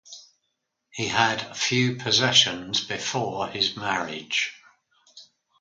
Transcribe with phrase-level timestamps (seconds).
[0.89, 4.51] He had few possessions before his marriage.